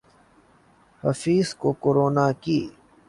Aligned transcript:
حفیظ 1.03 1.47
کو 1.61 1.69
کرونا 1.83 2.27
کی 2.43 2.59